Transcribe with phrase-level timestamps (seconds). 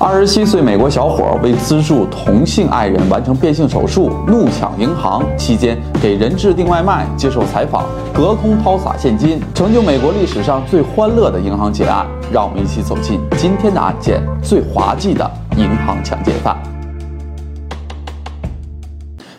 [0.00, 7.84] 二十七岁美国小伙为资助同性爱人完成变性手术，怒抢银行期间给人质订外卖，接受采访，
[8.14, 12.06] 隔空抛洒现金，成就美国历史上最欢乐的银行劫案。
[12.30, 16.56] 让我们一起走进今天的案件——最滑稽的银行抢劫犯。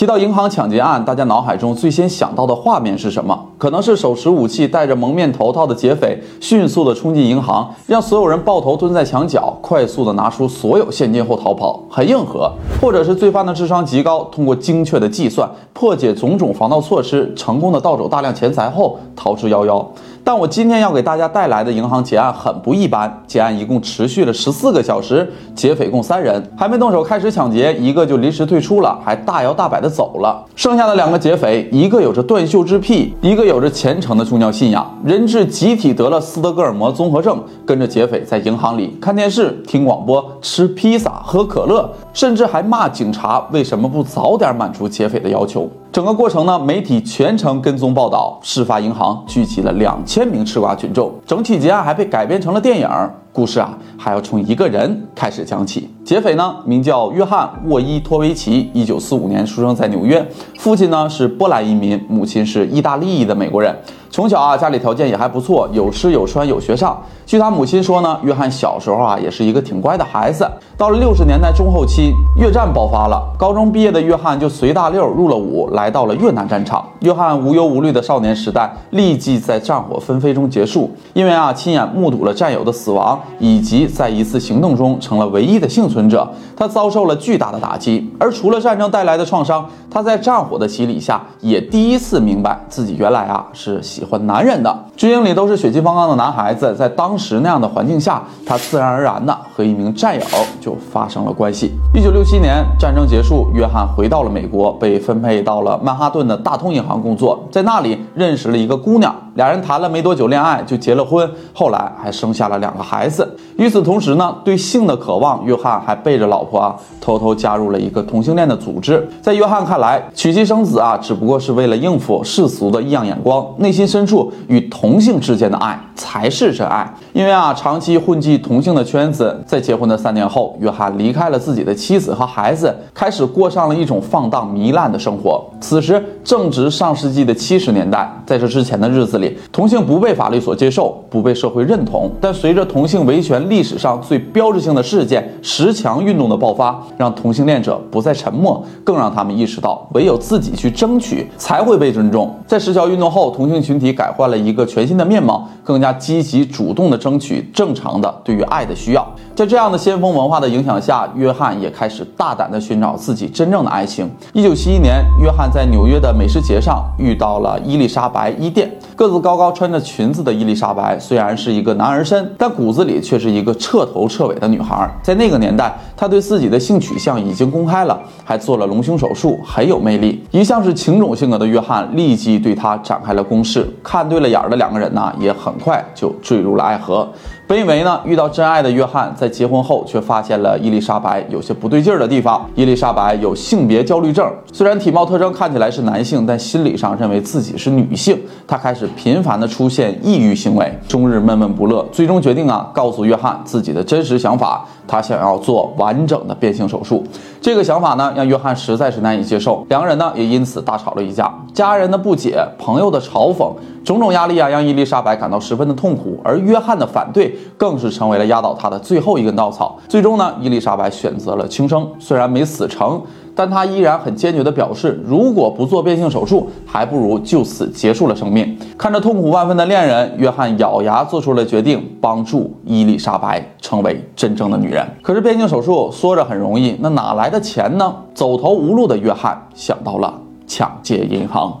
[0.00, 3.38] 提到银行抢劫案，大家脑海中最先想到的画面是什么？
[3.58, 12.50] 可能是手持武器、戴着蒙面头套的劫匪迅速地冲进银行，让所有人抱头蹲在墙角，快速地拿出所有现金后逃跑，很硬核；
[12.80, 19.84] 或者是罪犯的智商极高，通过精确的计算，破解种种防盗措施，成功的盗走大量钱财后逃之夭夭。
[20.22, 30.44] 但我今天要给大家带来的银行劫案很不一般，劫案一共持续了十四个小时，劫匪共三人，还没动手开始抢劫，一个就临时退出了，还大摇大摆的走了。
[30.54, 45.68] 剩下的两个劫匪，一个有着断袖之癖，一个有着虔诚的宗教信仰，人质集体得了斯德哥尔摩综合症，跟着劫匪在银行里看电视、听广播、吃披萨、喝可乐，甚至还骂警察为什么不早点满足劫匪的要求。
[45.92, 48.38] 整个过程呢，媒体全程跟踪报道。
[48.44, 52.88] 事发银行聚集了两千名吃瓜群众，整体劫案还被改编成了电影。
[53.32, 55.90] 故事啊，还要从一个人开始讲起。
[56.04, 60.24] 劫匪呢，名叫约翰·沃伊托维奇，一九四五年出生在纽约，
[60.58, 63.74] 父亲呢是波兰移民，母亲是意大利裔的美国人。
[64.20, 67.02] 从小啊，家里条件也还不错，有吃有穿有学上。
[67.24, 70.46] 据他母亲说呢，约翰小时候啊，也是一个挺乖的孩子。
[70.76, 76.84] 到了六十年代中后期，越战爆发了，高中毕业的约翰就随大溜入了伍，来到了越南战场。
[77.00, 88.12] 约翰无忧无虑的少年时代立即在战火纷飞中结束，因为啊，亲眼目睹了战友的死亡，以及在一次行动中成了唯一的幸存者，他遭受了巨大的打击。
[88.18, 94.84] 而除了战争带来的创伤，他在战火的洗礼下，也第一次明白自己原来啊是喜欢男人的。
[94.96, 100.24] 军营里都是血气方刚的男孩子，在当时那样的环境下，他自然而然的和一名战友
[100.60, 101.72] 就发生了关系。
[101.94, 113.34] 一九六七年战争结束，约翰回到了美国，被分配到了曼哈顿的大通银行工作，在那里认识了一个姑娘，俩人谈了没多久恋爱就结了婚，后来还生下了两个孩子。
[113.56, 119.08] 与此同时呢，对性的渴望，约翰还背着老婆啊，偷偷加入了一个同性恋的组织。
[119.22, 124.90] 在约翰看来，娶妻生子啊，只不过是为了应付世俗的异样眼光，内心深处与同。
[124.90, 135.44] 同性之间的爱才是真爱，因为啊，长期混迹同性的圈子，在结婚的三年后，约翰离开了自己的妻子和孩子，开始过上了一种放荡糜烂的生活。
[135.60, 142.10] 此时正值上世纪的七十年代，在这之前的日子里，同性不被法律所接受，不被社会认同。
[142.18, 152.34] 但随着同性维权历史上最标志性的事件——十强运动的爆发，让同性恋者不再沉默，更让他们意识到，唯有自己去争取，才会被尊重。
[152.46, 154.66] 在十强运动后，同性群体改换了一个。
[154.70, 159.06] 全新的面貌，更加积极主动的争取正常的对于爱的需要。
[159.34, 164.10] 在这样的先锋文化的影响下，约翰也开始大胆的寻找自己真正的爱情。
[164.32, 168.70] 一九七一年，约翰在纽约的美食节上遇到了伊丽莎白·伊甸。
[169.00, 174.86] 个子高高、穿着裙子的伊丽莎白，虽然是一个男儿身，但骨子里却是一个彻头彻尾的女孩。
[175.02, 180.22] 在那个年代，她对自己的性取向已经公开了，还做了隆胸手术，很有魅力。
[180.30, 184.70] 一向是情种性格的约翰立即对她展开了攻势，看对了眼儿的两。
[184.70, 187.08] 个人呢，也很快就坠入了爱河。
[187.50, 192.48] 本以为呢遇到真爱的约翰，在结婚后却发现了伊丽莎白有些不对劲儿的地方。
[192.54, 198.16] 伊丽莎白有性别焦虑症，虽然体貌特征看起来是男性，但心理上认为自己是女性。
[198.46, 201.84] 她开始频繁的出现抑郁行为，终日闷闷不乐。
[201.90, 207.02] 最终决定啊，告诉约翰自己的真实想法，她想要做完整的变性手术。
[207.40, 211.28] 这个想法呢，让约翰实在是难以接受，两个人呢也因此大吵了一架。
[211.52, 213.52] 家人的不解，朋友的嘲讽，
[213.84, 217.36] 种种压力啊，让伊丽莎白感到十分的痛苦，而约翰的反对。
[217.56, 219.78] 更是成为了压倒他的最后一根稻草。
[219.86, 222.98] 最终呢，伊丽莎白选择了轻生，虽然没死成，
[223.34, 228.58] 但她依然很坚决地表示，如果不做变性手术，还不如就此结束了生命。
[228.78, 234.82] 看着痛苦万分的恋人，约翰咬牙做出了决定，帮助伊丽莎白成为真正的女人。
[235.02, 237.94] 可是变性手术说着很容易，那哪来的钱呢？
[238.14, 241.54] 走投无路的约翰想到了抢劫银行。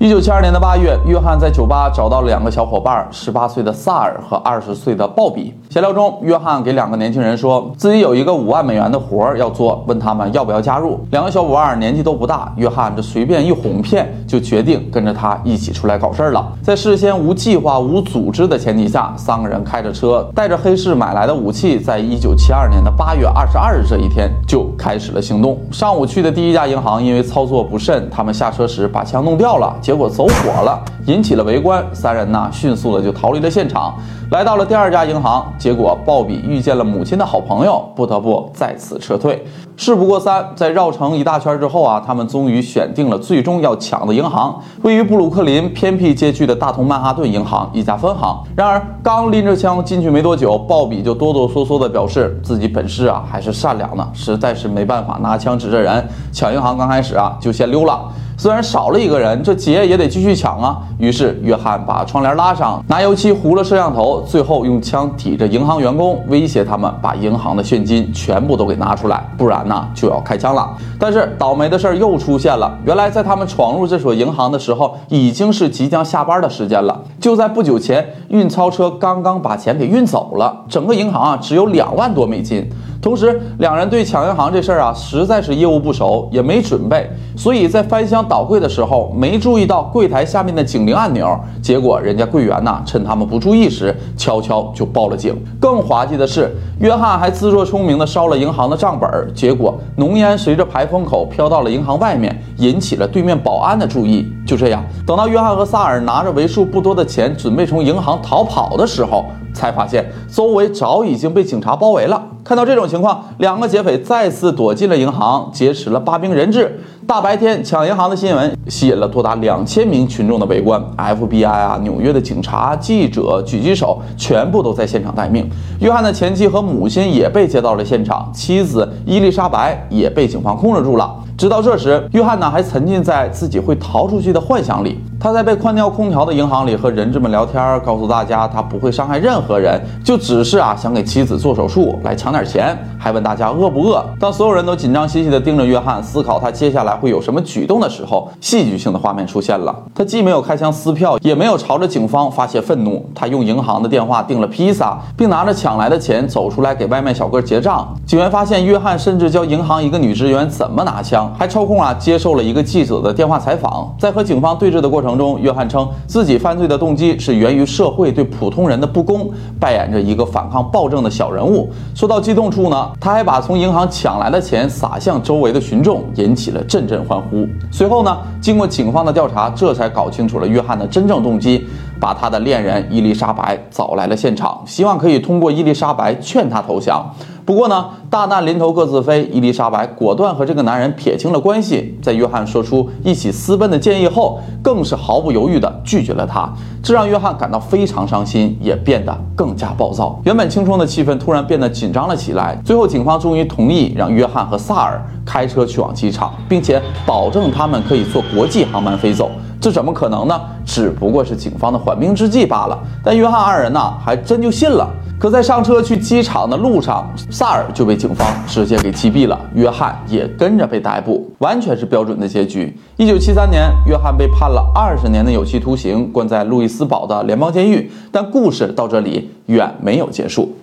[0.00, 5.52] 一九七二年的八月，约翰在酒吧找到了两个小伙伴，十八岁的萨尔和二十岁的鲍比。
[5.70, 11.00] 闲聊中，约翰给两个年轻人说自己有一个五万美元的活儿要做，问他们要不要加入。
[11.10, 16.46] 两个小伙伴年纪都不大，约翰这随便一哄骗，就决定跟着他一起出来搞事儿了。
[16.62, 25.58] 在事先无计划、无组织的前提下，三个人开着车，带着黑市买来的武器，在一九七二年的八月二十二日这一天就开始了行动。
[25.72, 29.74] 上午去的第一家银行，因为操作不慎，他们下车时把枪弄掉了。
[29.88, 31.82] 结果走火了，引起了围观。
[31.94, 33.94] 三人呢迅速的就逃离了现场，
[34.30, 35.50] 来到了第二家银行。
[35.56, 39.42] 结果鲍比遇见了母亲的好朋友，不得不再次撤退。
[39.78, 48.44] 事不过三，在绕城一大圈之后啊，他们终于选定了最终要抢的银行，位于布鲁克林偏僻街区的大同曼哈顿银行一家分行。
[48.54, 56.76] 然而刚拎着枪进去没多久，鲍比就哆哆嗦嗦的表示自己本事啊还是善良的，实在是没办法拿枪指着人抢银行。
[56.76, 57.98] 刚开始啊就先溜了。
[58.38, 60.78] 虽然少了一个人，这劫也得继续抢啊。
[60.96, 70.70] 于是约翰把窗帘拉上，拿油漆糊了摄像头，最后用枪抵着银行员工，威胁他们把银行的现金全部都给拿出来，不然呢就要开枪了。
[71.00, 76.96] 但是倒霉的事儿又出现了，原来在他们闯入这所银行的时候，已经是即将下班的时间了。
[77.18, 82.70] 就在不久前，运钞车刚刚把钱给运走了，整个银行啊只有两万多美金。
[83.00, 91.38] 同时，两人对抢银行这事儿啊，实在是业务不熟，也没准备，所以在翻箱倒柜的时候，没注意到柜台下面的警铃按钮。
[91.62, 95.32] 结果，人家柜员呐，趁他们不注意时，悄悄就报了警。
[95.60, 104.26] 更滑稽的是，约翰还自作聪明地烧了银行的账本，结果浓烟随着排风口飘到了银行外面，引起了对面保安的注意。
[104.44, 109.24] 就这样，等到约翰和萨尔拿着为数不多的钱，准备从银行逃跑的时候，
[109.54, 112.20] 才发现周围早已经被警察包围了。
[112.48, 116.80] 看到这种情况，两个劫匪再次躲进了银行，劫持了八名人质。
[117.08, 125.48] 大白天抢银行的新闻吸引了多达两千名群众的围观，FBI 啊，纽约的警察、记者、狙击手全部都在现场待命。
[125.80, 131.10] 约翰的前妻和母亲也被接到了现场，妻子伊丽莎白也被警方控制住了。
[131.38, 135.00] 直到这时，约翰呢还沉浸在自己会逃出去的幻想里。
[135.20, 144.04] 他在被关掉空调的银行里和人质们聊天，告诉大家他不会伤害任何人，就只是啊想给妻子做手术来抢点钱，还问大家饿不饿。
[144.18, 149.74] 当所有人都紧张兮兮地盯着约翰，思考他接下来会有什么举动的时候，戏剧性的画面出现了。
[149.94, 157.94] 他既没有开枪撕票，也没有朝着警方发泄愤怒，他用银行的电话订了披萨，并拿着抢来的钱走出来给外卖小哥结账。
[158.06, 163.94] 警员发现约翰甚至教银行一个女职员怎么拿枪，还抽空啊接受了一个记者的电话采访。
[163.98, 165.18] 在和警方对峙的过程。
[165.18, 169.28] 中，约翰称自己犯罪的动机是源于社会对普通人的不公，
[169.58, 171.68] 扮演着一个反抗暴政的小人物。
[171.94, 177.46] 说到激动处呢，他还把从银行抢来的钱撒向周围的群众，引起了震阵欢呼。
[177.70, 181.68] 随后呢，经过警方的调查，这才搞清楚了约翰的真正动机，
[182.00, 187.04] 把他的恋人伊丽莎白找来了现场，希望可以通过伊丽莎白劝他投降。
[187.44, 191.98] 不过呢，大难临头各自飞，伊丽莎白果断和这个男人撇清了关系。
[192.02, 196.46] 在约翰说出一起私奔的建议后，更是毫不犹豫地拒绝了他，
[196.82, 200.20] 这让约翰感到非常伤心，也变得更加暴躁。
[200.24, 202.54] 原本轻松的气氛突然变得紧张了起来。
[202.62, 209.30] 最后，警方终于同意让约翰和萨尔开车去往机场，并且保证他们可以坐国际航班飞走。
[209.60, 210.40] 这怎么可能呢？
[210.64, 212.78] 只不过是警方的缓兵之计罢了。
[213.02, 214.88] 但约翰二人呢，还真就信了。
[215.18, 222.72] 可在上车去机场的路上，萨尔就被警方直接给击毙了，约翰也跟着被逮捕，完全是标准的结局。
[222.96, 227.90] 一九七三年，约翰被判了二十年的有期徒刑，关在路易斯堡的联邦监狱。
[228.12, 230.54] 但故事到这里远没有结束。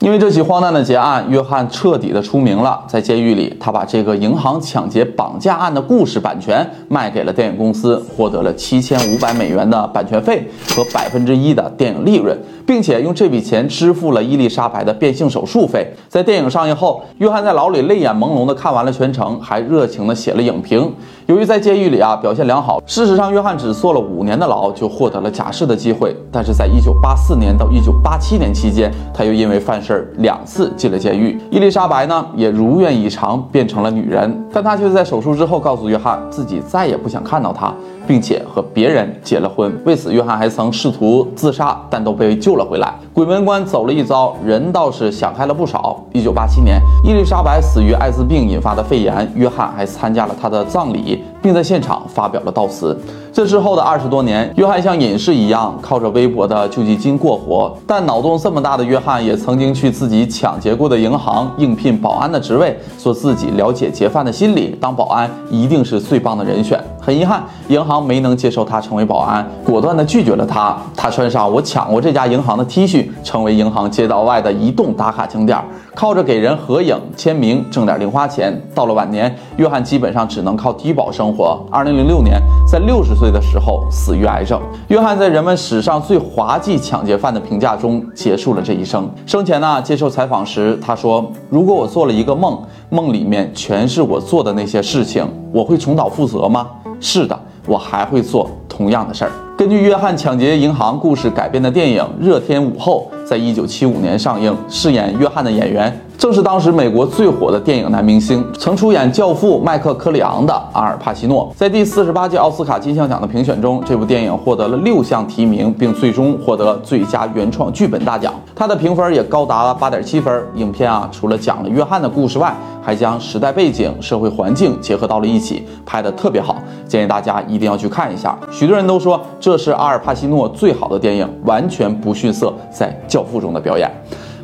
[0.00, 2.84] 因为这起荒诞的劫案，约翰彻底的出名了。
[2.86, 12.38] 在监狱里，他把这个银行抢劫绑架案的故事版权卖给了电影公司，获得了七千五百美元的版权费和百分之一的电影利润。
[12.66, 15.86] 并且用这笔钱支付了伊丽莎白的变性手术费。
[16.08, 20.92] 在电影上映后，约翰在牢里泪眼朦胧的看完了全程，还热情的写了影评。
[21.26, 26.14] 由于在监狱里啊表现良好，事实上约翰只坐了五年的牢就获得了假释的机会。
[26.32, 31.38] 但是在1984年到1987年期间，他又因为犯事儿两次进了监狱。
[31.50, 37.72] 伊丽莎白呢也如愿以偿变成了女人，但她却在手术之后告诉约翰自己再也不想看到他。
[38.06, 39.72] 并且和别人结了婚。
[39.84, 42.94] 为此，约翰还曾试图自杀，但都被救了回来。
[43.12, 46.00] 鬼门关走了一遭，人倒是想开了不少。
[46.12, 52.98] 一九八七年，伊丽莎白死于艾滋病引发的肺炎，约翰还参加了她的葬礼，并在现场发表了悼词。
[53.32, 57.72] 这之后的二十多年，约翰像隐士一样靠着微薄的救济金过活。
[57.86, 66.82] 但脑洞这么大的约翰，也曾经去自己抢劫过的银行应聘保安的职位，说自己了解劫犯的心理，当保安一定是最棒的人选。
[67.00, 70.76] 很遗憾，银行没能接受他成为保安，果断地拒绝了他。
[70.96, 75.62] 他穿上我抢过这家银行的 T 恤，成为银行街道外的移动打卡景点，
[75.94, 78.60] 靠着给人合影签名挣点零花钱。
[78.74, 81.60] 到了晚年，约翰基本上只能靠低保生活活。
[81.70, 84.60] 二零零六年，在六十岁的时候死于癌症。
[84.88, 89.08] 约翰在人们史上最滑稽抢劫犯的评价中结束了这一生。
[89.26, 96.68] 生前呢，接受采访时他说：“如果我做了一个梦，梦里面全是我做的那些事情，我会重蹈覆辙吗？
[96.98, 111.52] 是的，我还会做同样的事儿。”根据约翰抢劫银行故事改编的电影《热天午后》在一九七五年上映，饰演约翰的演员正是当时美国最火的电影男明星，曾出演《教父》麦克科里昂的阿尔帕西诺。
[111.54, 118.32] 在第四十八届奥斯卡金像奖的评选中，这部电影获得了六项提名，并最终获得最佳原创剧本大奖。
[118.54, 120.42] 它的评分也高达了八点七分。
[120.54, 126.56] 影片啊，除了讲了约翰的故事外，还将时代背景、社会环境结合到了一起，拍得特别好。
[126.88, 128.36] 建议大家一定要去看一下。
[128.50, 129.20] 许多人都说。
[129.38, 133.88] 这是阿尔帕西诺最好的电影，完全不逊色在《教父》中的表演。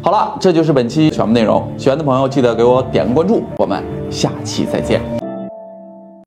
[0.04, 1.64] 好了，这就是本期全部内容。
[1.78, 3.80] 喜欢的朋友记得给我点个关注，我们
[4.11, 5.22] 下期再见。